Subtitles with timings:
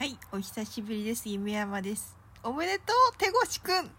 [0.00, 1.28] はい、お久しぶりです。
[1.28, 2.16] 夢山です。
[2.42, 3.90] おめでとう、手越くん。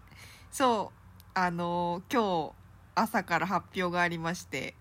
[0.50, 0.98] そう、
[1.32, 2.52] あのー今日
[2.96, 4.74] 朝から発表がありまして、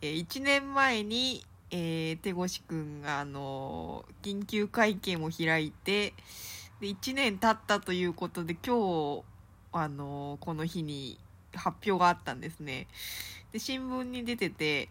[0.00, 6.14] えー1年前に、えー手越くんが、あのー緊急会見を開いて、
[6.80, 9.24] で、1年経ったということで、今日、
[9.72, 11.18] あのーこの日に
[11.54, 12.86] 発表があったんですね。
[13.52, 14.88] で、新聞に出てて、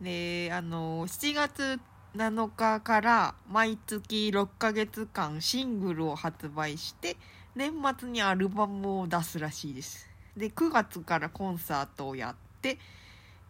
[0.00, 1.80] で、あのー7月
[2.14, 7.16] 7日から毎月6ヶ月間シングルを発売して
[7.54, 10.08] 年末にアルバムを出すらしいです。
[10.36, 12.76] で9月からコンサートをやってっ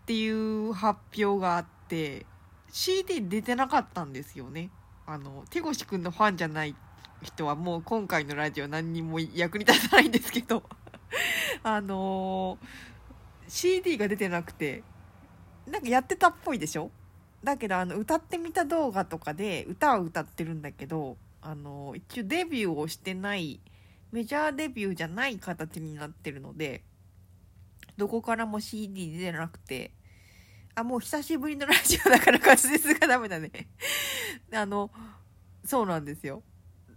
[0.06, 2.24] ていう発表があって
[2.70, 4.70] CD 出てなかったんですよね。
[5.06, 6.76] あの手越くんのファンじゃない
[7.22, 10.62] 人はもう今回のラジオ何にも役に立たないんですけど。
[11.64, 12.66] あのー
[13.48, 14.82] CD が出てなくて
[15.66, 16.90] なんかやってたっぽいでしょ？
[17.44, 23.60] だけどあの歌ってみた動画とかで歌は歌ってるんだけどあの一応デビューをしてない
[24.12, 26.82] メジャーデビューじゃない形になってるので
[27.96, 29.90] どこからも CD 出てなくて
[30.74, 33.50] あもう久しぶりのラジオだから滑舌がダメだね。
[34.54, 34.90] あの
[35.64, 36.42] そうなんですよ。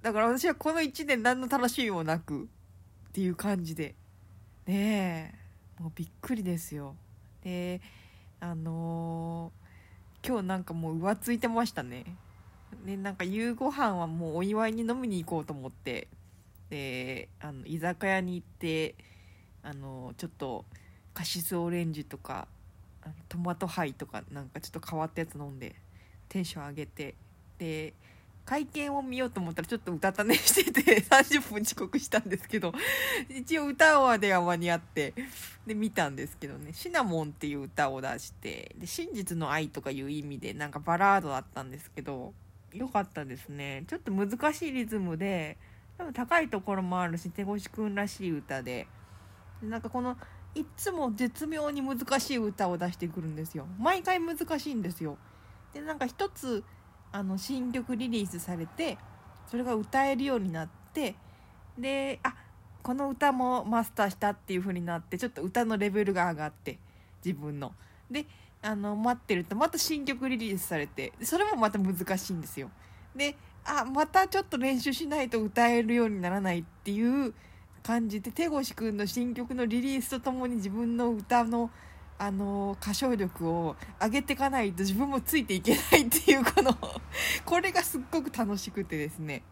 [0.01, 3.95] だから私はこの1年何の楽しみもなくっていう感じで。
[4.65, 5.35] ね
[5.77, 5.81] え。
[5.81, 6.95] もうびっくりですよ。
[7.41, 7.81] で
[8.39, 9.64] あのー
[10.27, 12.03] 今日なんかもう浮ついてましたね。
[12.83, 16.07] でなんか夕ご飯はもうお祝いに飲みに行こうと思って。
[16.69, 18.95] であの居酒屋に行って
[19.61, 20.65] あのちょっと
[21.13, 22.47] カシスオレンジとか
[23.29, 25.75] トマトハイとかなんかちょっと変わったやつ飲んで
[26.27, 27.13] テンション上げて。
[27.59, 27.93] で
[28.45, 32.73] 会見を見ようと思ったらちょっと歌た寝してて 30分遅刻したんですけど
[33.27, 35.13] 一応歌はでは間に合って
[35.65, 42.33] で見たんですけどね「シナモン」っていう歌を出してで真実の愛とかいう意味でなんかバラードだったんですけど
[42.71, 43.85] 良かったですね。
[43.87, 45.57] ちょっと難しいリズムで
[45.97, 48.87] 多分高いところもあるし手越くんらしい歌で。
[49.61, 50.17] でなんかこの
[50.53, 53.65] いつも絶妙に難しい歌を出してくるんですよ。
[53.79, 55.17] 毎回難しいんですよ。
[55.73, 56.63] でなんか一つ
[57.15, 58.97] あの新曲リリースされて
[59.47, 61.15] それが歌えるようになって
[61.79, 62.35] であ
[62.83, 66.77] この歌もマスターしたっていう風になってちょっと歌のレベルが上がって
[67.23, 67.73] 自分の。
[68.11, 68.25] で
[68.61, 72.69] あの待ってるとまた新曲リリースされてそれもまた難しいんですよ。
[73.15, 77.33] であまたちょっと練習しないと歌えるようにならないっていう
[77.81, 81.71] 感じで手越くんの新曲のリリースとともに自分の歌の
[82.17, 86.77] あの歌唱力を上げていかないと自分もついていけないっていうこの
[87.45, 89.43] これがすっごく楽しくてですね。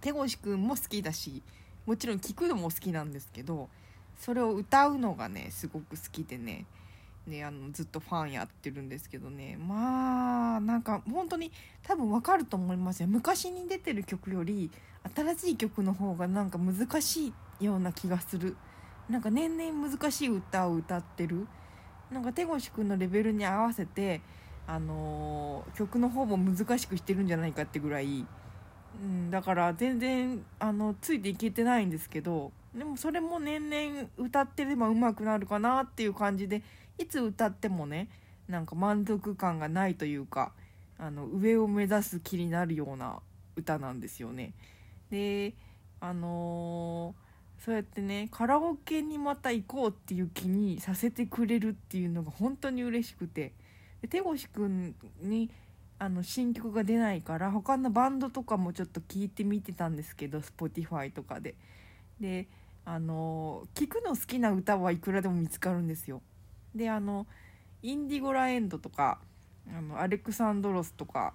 [0.00, 1.44] 手越くんも好きだし
[1.86, 3.68] もちろん聴くのも好きなんですけど
[4.16, 6.66] それを歌うのがねすごく好きでね。
[7.26, 9.56] ねあのずっとファンやってるんですけどね。
[9.56, 11.52] まあなんか本当に
[11.84, 13.08] 多分わかると思いますよ。
[13.08, 14.70] 昔に出てる曲より
[15.14, 18.56] 新しい曲の方がなんか難しいような気がする。
[19.08, 21.46] なんか年々難しい歌を歌ってる
[22.10, 24.20] なんか手越くんのレベルに合わせて
[24.66, 28.26] あのー曲の方も難しくしてるんじゃないかってぐらい
[29.00, 36.62] うん、だから全然あのついていけてないんですけどでもそれも年々歌ってれば上手くなるかなっていう感じで
[36.98, 38.08] いつ歌ってもね
[38.48, 40.52] なんか満足感がないというか
[40.98, 43.20] あの上を目指す気になるような
[43.56, 44.52] 歌なんですよね。
[45.10, 45.54] で
[46.00, 47.21] あのー
[47.64, 53.52] そうやってねカラオケにまた行こうっていう気にさせてくれるっていうのが本当に嬉しくて。
[54.08, 55.50] 手越くんに
[55.98, 61.54] あの新曲が出ないから他のバンドとかもちょっと聞いてみてたんですけど Spotify とかで。
[62.20, 62.46] で
[62.84, 66.20] あの聞くの好きな歌はいくらでも見つかるんですよ。
[66.74, 67.26] であの
[67.82, 69.20] インディゴラエンドとか
[69.72, 71.32] あのアレクサンドロスとか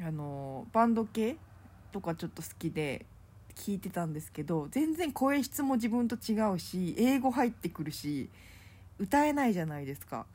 [0.00, 1.36] あのバンド系
[1.92, 3.06] とかちょっと好きで。
[3.56, 8.30] 聞いてたんですけど全然声質も自分と違うし英語入ってくるし
[8.98, 10.26] 歌えないじゃないですか。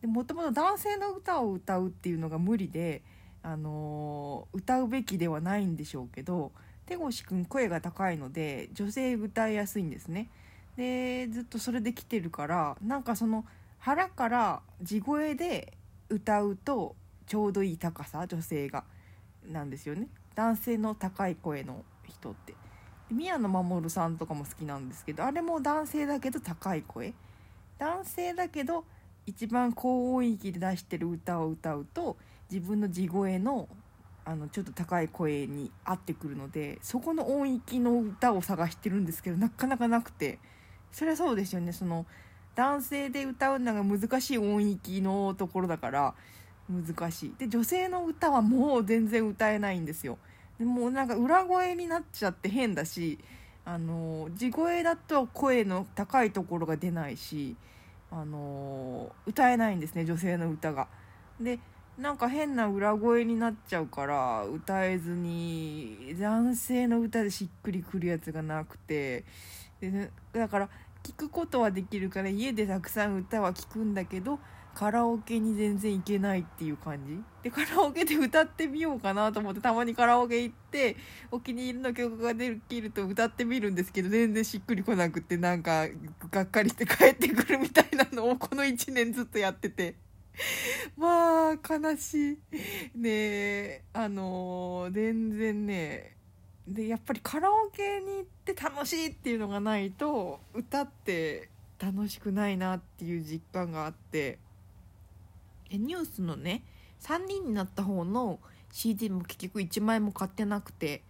[0.00, 3.02] でもともと男性の歌を歌うっていうのが無理で、
[3.42, 6.52] あのー歌うべきではないんでしょうけど
[6.86, 10.28] 手越くん声が高いので女性歌いやすいんですね。
[10.76, 13.44] でずっとそれで来てるからなんかその
[13.78, 15.72] 腹から地声で
[16.08, 16.94] 歌うと
[17.26, 18.84] ちょうどいい高さ女性が。
[19.52, 20.08] なんですよね。
[20.34, 22.54] 男性の高い声の人って。
[23.10, 27.14] 宮野真守さんとかも好きなんですけどあれも男性だけど高い声。
[27.78, 28.84] 男性だけど
[29.26, 32.16] 一番高音域で出してる歌を歌うと
[32.50, 33.68] 自分の地声の
[34.24, 40.38] あのちょっと高い声に合ってくるのでそこの音域の歌を探してるんですけどなかなかなくて。
[40.96, 41.72] それはそうですよね。
[41.72, 42.06] その
[42.54, 46.14] 男性で歌うのが難しい音域のところだから
[46.70, 47.34] 難しい。
[47.36, 50.16] で女性の歌はもう全然歌えないんですよ。
[50.58, 53.18] でもなんか裏声になっちゃって変だし
[53.64, 57.56] あの地声だと声の高いところが出ないし
[58.10, 60.88] あの歌えないんですね女性の歌が。
[61.40, 61.58] で
[61.98, 69.24] なんか変な裏声になっちゃうから歌えずに男性の歌でしっくりくるやつがなくて
[69.80, 70.68] でだから
[71.02, 74.38] 聞くことはできるから家でたくさん歌は聞くんだけど
[74.76, 77.18] カラオケに全然行けないっていう感じ？
[77.42, 80.96] でカラオケで歌ってみようかなと思ってたまにカラオケ行って
[81.30, 85.86] お気に入りの曲ができると歌ってみるんですけど全然しっくりこなくってなんか
[86.30, 89.94] がっかりして帰ってくるみたいなのをこの1年ずっとやってて。
[90.98, 92.98] まあ悲しい。
[92.98, 96.16] ねあのー、全然ね
[96.68, 101.48] でやっぱりカラオケに行って楽しいっていうのがないと歌って
[101.78, 104.44] 楽しくないなっていう実感があって。
[105.70, 106.62] ニュースのね
[107.00, 108.38] 3人になった方の
[108.72, 111.02] CD も結局1枚も買ってなくて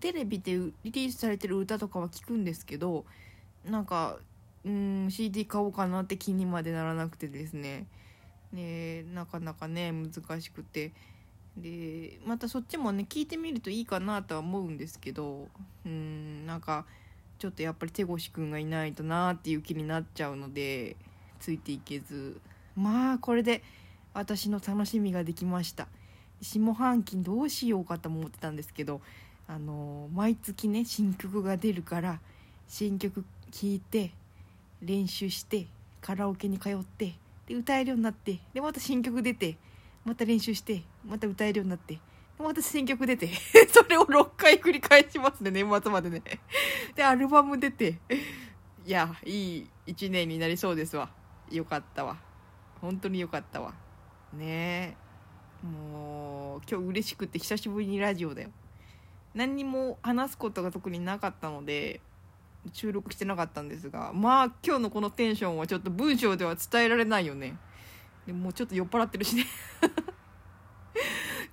[0.00, 3.04] テレビでリリースされてる歌とかは聞くんですけど
[3.64, 4.18] なんか
[4.64, 7.86] うん CD 買おうかなって気にまでならなくてですね。
[8.52, 10.92] ねなかなかね難しくて。
[11.56, 15.48] でまたそっちもね聞いてみるといいかなとは思うんですけど
[15.84, 16.84] うんなんか
[17.40, 20.94] ちょっとやっぱり手越くんがいないとなっていう気になっちゃうので
[21.40, 22.40] ついていけず。
[22.76, 23.64] まあこれで
[24.14, 25.88] 私の楽しみができました。
[26.40, 29.00] 下半期どうしようかと思ってたんですけど
[29.48, 32.20] あの毎月ね新曲が出るから
[32.68, 34.12] 新曲聴いて
[34.82, 35.66] 練習して
[36.00, 37.14] カラオケに通って
[37.46, 39.56] で歌えるようになってでまた新曲出て
[40.04, 41.98] また練習してまた歌えるようになって
[42.38, 43.28] また新曲出て
[43.72, 46.22] それを6回繰り返しますね年末までね。
[46.94, 47.98] でアルバム出て
[48.86, 51.10] いやいい1年になりそうですわ。
[51.50, 52.16] よかったわ。
[52.80, 53.74] 本当によかったわ。
[54.32, 54.44] ね。
[54.44, 54.96] え
[55.66, 58.50] もう今日嬉しくて久しぶりにラジオだよ。
[59.34, 62.00] 何にも話すことが特になかったので
[62.72, 67.56] 収録してなかったんですがまあ今日のこのテンションはちょっと文章では伝えられないよね。
[68.26, 69.44] でもうちょっと酔っ払ってるしね。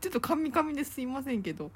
[0.02, 1.72] ちょっとカミカミですいませんけど。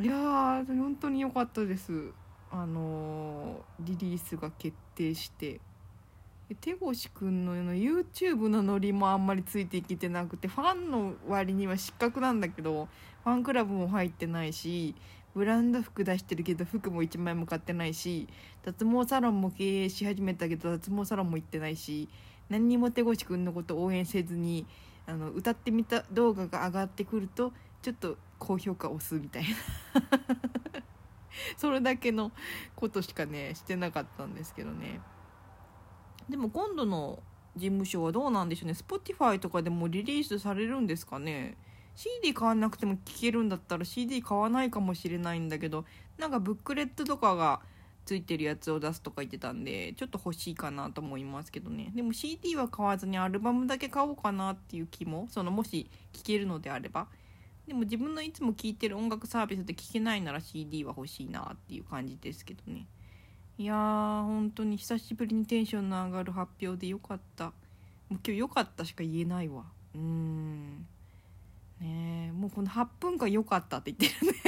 [0.00, 2.12] いやー本当に良かったです。
[2.50, 5.60] あのー、リリースが決定して。
[6.54, 12.88] 手越くんの YouTube のノリもあんまりついていけてなくてファンの割には失格なんだけど
[13.22, 14.94] ファンクラブも入ってないし
[15.34, 18.28] ブランド服出してるけど服も1枚も買ってないし
[18.64, 22.08] 脱毛サロンも経営し始めたけど脱毛サロンも行ってないし
[22.48, 24.66] 何にも手越くんのこと応援せずに
[25.06, 27.52] あの歌ってみた動画が上がってくると
[27.82, 29.48] ちょっと高評価押すみたいな
[31.58, 32.32] それだけの
[32.74, 35.00] ことしかねしてなかったんですけどね。
[36.28, 37.22] でも今度の
[37.56, 38.74] 事務所はどうなんでしょうね。
[38.74, 41.56] Spotify とかでもリリースされるんですかね。
[41.94, 45.84] CD 買わなくても聴けるんだったら CD 買わないかもしれないんだけど
[46.16, 47.60] なんかブックレットとかが
[48.04, 51.90] ついてるやつを出すとか言ってたんでちょっと欲しいかなと思いますけどね。
[51.94, 57.08] でも CD は買わずにアルバムだけ買おうかなっていう気もそのもし聴けるのであれば。
[57.66, 62.86] でも自分のいつも聴いてる音楽サービスで聴けないなら CD は欲しいなっていう感じですけどね。
[63.60, 67.46] いやー本当に久しぶりにテンションの上がる発表でよかった。
[67.46, 67.50] も
[68.12, 69.64] う今日良かったしか言えないわ。
[69.96, 70.86] うん。
[71.80, 74.38] ねえもうこの8分間良かったって言ってるね。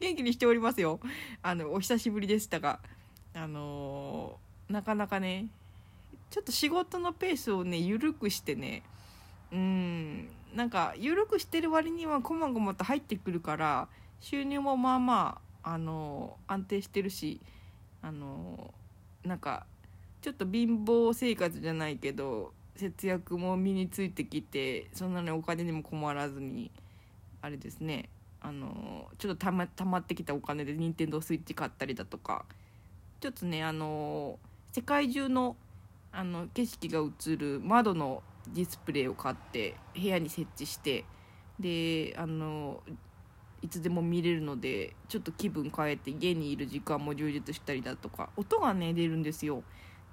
[0.00, 1.00] 元気にしておりますよ。
[1.42, 2.80] あのお久しぶりでしたが。
[3.34, 5.48] あのー、なかなかね
[6.30, 8.82] ちょっと仕事のペースをね緩くしてね。
[9.52, 10.28] うん。
[10.54, 13.88] なんか緩くしてる割にはこまごまと入ってくるから
[14.20, 17.40] 収入もまあまああの安定してるし
[18.02, 18.72] あの
[19.24, 19.66] なんか
[20.20, 26.70] ちょっと貧乏生活じゃないけど節約も身についてきてそんなにお金にも困らずに
[27.42, 28.08] あれですね
[28.40, 32.44] あのちょっとたまたまってきたお金で任天堂スイッチ買ったりだとか
[33.20, 34.38] ちょっとねあの
[34.72, 35.56] 世界中の
[36.12, 38.22] あの景色が映る窓の
[38.54, 41.04] ディスプレイを買って部屋に設置して
[41.60, 42.82] であの
[43.62, 49.62] いつでも見れるのでちょっと気分変えて家にいる時間も充実したりだとか音がね出るんですよ。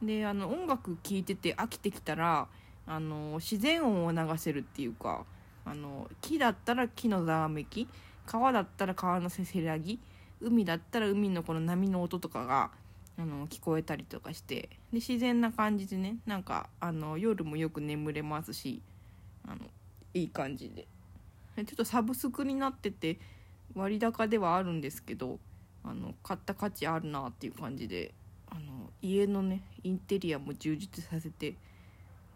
[0.01, 2.47] であの音楽聴いてて飽きてきたら
[2.85, 5.25] あの自然音を流せるっていうか
[5.63, 7.87] あの木だったら木のざわめき
[8.25, 9.99] 川だったら川のせせらぎ
[10.41, 12.71] 海だったら海のこの波の音とかが
[13.17, 18.81] あの聞こえたりとかしてで自然な感じでねなんかあの夜もよく眠れますし
[19.47, 19.61] あの
[20.13, 20.87] いい感じで。
[21.63, 23.17] ちょっとサブスクになってて
[23.73, 25.39] 割高ではあるんですけど
[25.83, 28.13] あの買った価値あるなっていう感じで
[28.47, 31.55] あの家のねインテリアも充実させて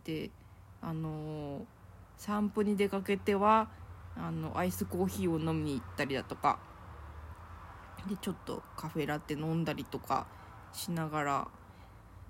[0.03, 0.29] で
[0.81, 1.65] あの
[2.17, 3.69] 散歩に出かけては
[4.15, 6.59] あのアイスコーヒーを飲みに行ったりだとか
[8.07, 10.27] でちょっとカフェラテ飲んだりとか
[10.73, 11.47] しながら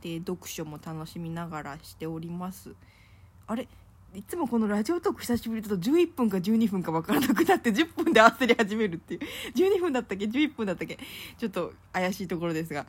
[0.02, 2.76] で読書も楽しみながらしております。
[3.48, 3.68] あれ？
[4.16, 9.20] いつもこのラジオトーク久しぶりだと11分か12分か分からなくなって10分で焦り始めるっていう。
[9.56, 10.98] 12分だったっけ？11分だったっけ？
[11.38, 12.86] ちょっと怪しいところですが。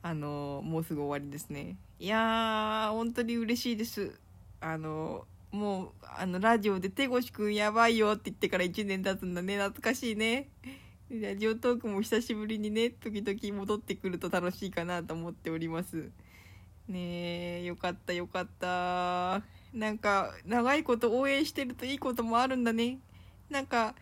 [0.00, 1.76] あのもうすぐ終わりですね。
[1.98, 4.12] いやー本当に嬉しいです。
[4.60, 9.56] あのもうあのラジオで「手越くんやばいよ」って言ってから1年経つんだね。
[9.56, 10.48] 懐かしいね。
[11.10, 16.10] ラジオトークも久しぶりにね時々戻ってくると楽しいかなと思っております。
[16.86, 19.42] ねえよかったよかった。
[19.72, 22.98] なんか長いこと応援してるといいこともあるんだね。
[23.50, 23.94] なんか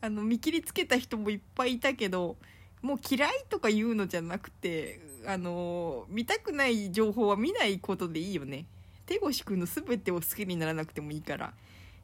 [0.00, 2.36] あの見切りつけた人もいっぱいいたけど
[2.82, 8.66] もう嫌いとか言うのじゃなくてあの見たくない情報は見ないことでいいよね。
[9.06, 11.52] 手越くんの全てを好きにならなくてもいいから。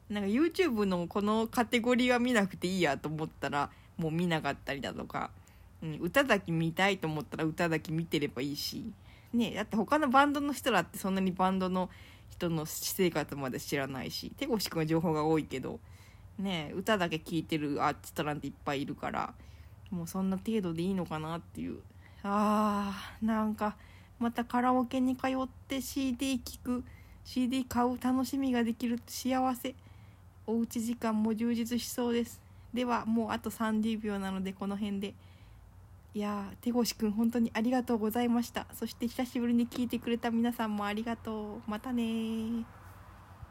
[0.09, 5.31] なんか YouTube のこのカテゴリーは見なくていいやと思ったらもう見なかったりだとか、
[5.81, 8.91] うん、歌だけ見たいと思ったら歌だけ見てればいいし。
[9.33, 11.89] ねだって他のバンドの人らってそんなにバンドの
[12.37, 15.79] 人の私生活まで知らないし手越くんは情報が多いけど
[16.37, 19.33] ね歌だけ聴いてるアーティストなんていっぱいいるから
[19.91, 21.79] もうそんな程度でいいのかなっていう。
[22.23, 23.75] あーなんか
[24.19, 26.83] またカラオケに通って CD 聴く
[27.23, 29.75] CD 買う楽しみができる幸せ。
[30.47, 32.41] おうち時間も充実しそうです。
[32.73, 35.13] ではもうあと30秒なのでこの辺で。
[36.15, 38.67] いやー手越くん本当にありがとうございました。
[38.73, 41.69] そして久しぶりに聞いてくれた皆さんもありがとう。
[41.69, 42.65] またね